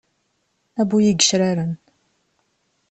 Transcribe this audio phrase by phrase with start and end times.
[0.79, 1.73] A bu yigecraren.